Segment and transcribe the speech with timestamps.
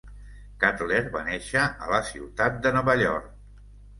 [0.63, 3.31] Cutler va néixer a la ciutat de Nova York.